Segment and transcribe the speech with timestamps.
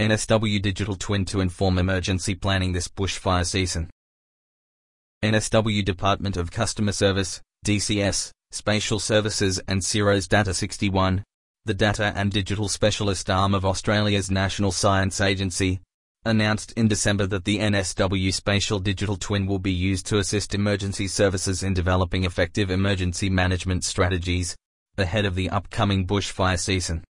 [0.00, 3.88] NSW Digital Twin to inform emergency planning this bushfire season.
[5.22, 11.22] NSW Department of Customer Service, DCS, Spatial Services and CSIRO's Data 61,
[11.64, 15.80] the data and digital specialist arm of Australia's National Science Agency,
[16.24, 21.06] announced in December that the NSW Spatial Digital Twin will be used to assist emergency
[21.06, 24.56] services in developing effective emergency management strategies
[24.98, 27.04] ahead of the upcoming bushfire season.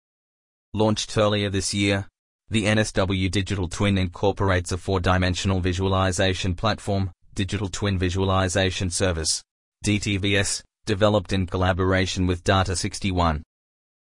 [0.75, 2.09] Launched earlier this year,
[2.53, 9.43] the NSW Digital Twin incorporates a four-dimensional visualization platform, Digital Twin Visualization Service,
[9.87, 13.41] DTVS, developed in collaboration with Data61.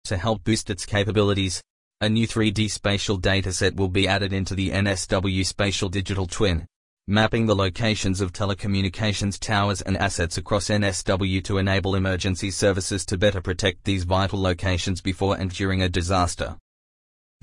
[0.05, 1.61] To help boost its capabilities,
[2.01, 6.65] a new 3D spatial dataset will be added into the NSW Spatial Digital Twin,
[7.07, 13.15] mapping the locations of telecommunications towers and assets across NSW to enable emergency services to
[13.15, 16.57] better protect these vital locations before and during a disaster.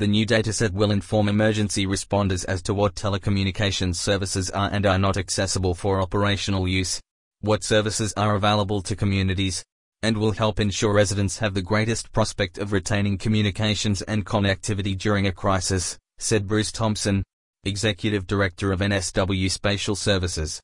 [0.01, 4.99] The new dataset will inform emergency responders as to what telecommunications services are and are
[4.99, 7.03] not accessible for operational use,
[7.43, 9.63] what services are available to communities,
[10.03, 15.27] and will help ensure residents have the greatest prospect of retaining communications and connectivity during
[15.27, 17.23] a crisis, said Bruce Thompson,
[17.65, 20.63] Executive Director of NSW Spatial Services.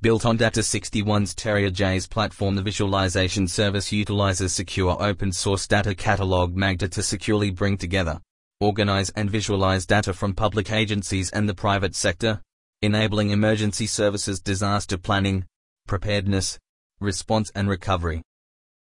[0.00, 6.56] Built on Data 61's TerriaJS platform the visualization service utilizes secure open source data catalog
[6.56, 8.20] Magda to securely bring together
[8.60, 12.40] organize and visualize data from public agencies and the private sector,
[12.82, 15.44] enabling emergency services disaster planning,
[15.86, 16.58] preparedness,
[16.98, 18.22] response and recovery.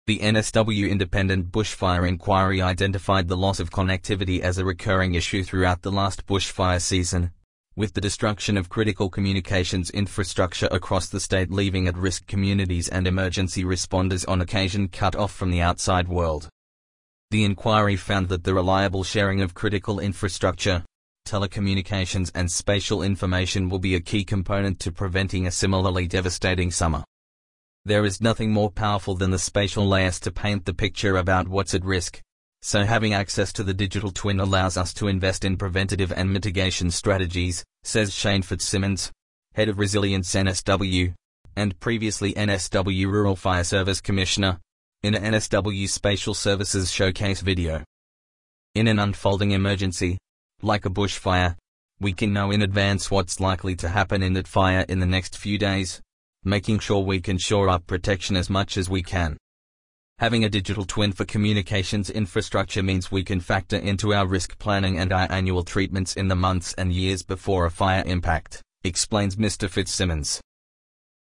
[0.06, 5.82] The NSW Independent Bushfire Inquiry identified the loss of connectivity as a recurring issue throughout
[5.82, 7.30] the last bushfire season,
[7.76, 13.06] with the destruction of critical communications infrastructure across the state leaving at risk communities and
[13.06, 16.48] emergency responders on occasion cut off from the outside world.
[17.30, 20.84] The inquiry found that the reliable sharing of critical infrastructure,
[21.28, 27.04] telecommunications and spatial information will be a key component to preventing a similarly devastating summer.
[27.84, 31.72] There is nothing more powerful than the spatial layers to paint the picture about what's
[31.72, 32.20] at risk,
[32.62, 36.90] so having access to the digital twin allows us to invest in preventative and mitigation
[36.90, 39.12] strategies, says Shane Fitzsimmons,
[39.54, 41.14] head of Resilience NSW,
[41.54, 44.58] and previously NSW Rural Fire Service Commissioner,
[45.02, 47.82] in a NSW Spatial Services showcase video.
[48.74, 50.18] In an unfolding emergency,
[50.60, 51.56] like a bushfire,
[52.00, 55.38] we can know in advance what's likely to happen in that fire in the next
[55.38, 56.02] few days,
[56.44, 59.38] making sure we can shore up protection as much as we can.
[60.18, 64.98] Having a digital twin for communications infrastructure means we can factor into our risk planning
[64.98, 69.66] and our annual treatments in the months and years before a fire impact, explains Mr.
[69.66, 70.42] Fitzsimmons.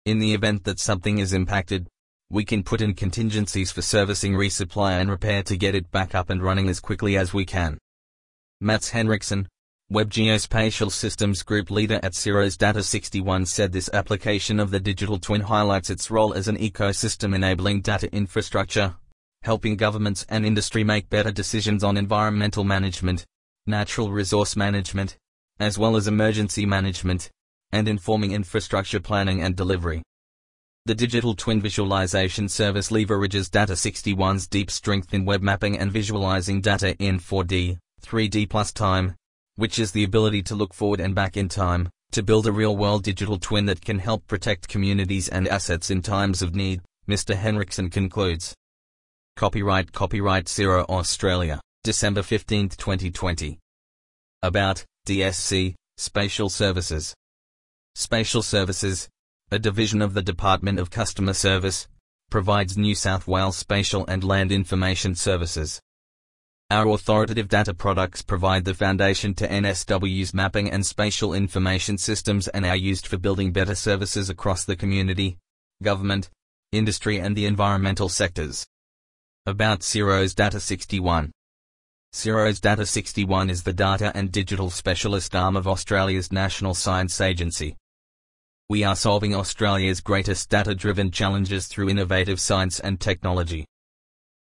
[0.05, 1.89] In the event that something is impacted,
[2.29, 6.29] we can put in contingencies for servicing resupply and repair to get it back up
[6.29, 7.77] and running as quickly as we can.
[8.59, 9.47] Mats Henriksson,
[9.91, 15.19] Web Geospatial Systems Group Leader at CSIRO's Data 61 said this application of the digital
[15.19, 18.95] twin highlights its role as an ecosystem enabling data infrastructure,
[19.43, 23.23] helping governments and industry make better decisions on environmental management,
[23.67, 25.17] natural resource management,
[25.59, 27.29] as well as emergency management,
[27.71, 30.01] and informing infrastructure planning and delivery.
[30.87, 36.61] The Digital Twin Visualization Service leverages Data 61's deep strength in web mapping and visualizing
[36.61, 39.15] data in 4D, 3D plus time,
[39.55, 43.01] which is the ability to look forward and back in time, to build a real-world
[43.01, 47.33] digital twin that can help protect communities and assets in times of need, Mr.
[47.33, 48.53] Henriksen concludes.
[49.37, 53.57] Copyright Copyright Zero Australia, December 15, 2020.
[54.43, 57.15] About, DSC, Spatial Services.
[57.95, 59.09] Spatial Services,
[59.55, 61.87] a division of the Department of Customer Service,
[62.29, 65.81] provides New South Wales spatial and land information services.
[66.69, 72.65] Our authoritative data products provide the foundation to NSW's mapping and spatial information systems and
[72.65, 75.37] are used for building better services across the community,
[75.81, 76.29] government,
[76.73, 78.67] industry and the environmental sectors.
[79.45, 81.31] About CSIRO's Data 61
[82.13, 87.77] CSIRO's Data 61 is the data and digital specialist arm of Australia's National Science Agency.
[88.67, 93.67] We are solving Australia's greatest data-driven challenges through innovative science and technology.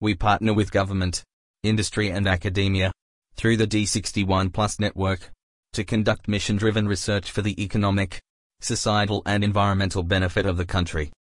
[0.00, 1.22] We partner with government,
[1.62, 2.90] industry and academia,
[3.36, 5.30] through the D61 Plus network,
[5.74, 8.18] to conduct mission-driven research for the economic,
[8.60, 11.12] societal and environmental benefit of the country.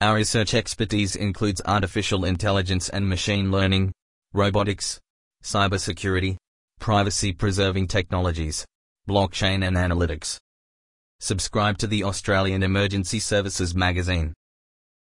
[0.00, 3.92] Our research expertise includes artificial intelligence and machine learning,
[4.32, 5.00] robotics,
[5.42, 6.36] cybersecurity,
[6.78, 8.64] privacy-preserving technologies,
[9.08, 10.38] blockchain and analytics.
[11.18, 14.34] Subscribe to the Australian Emergency Services magazine.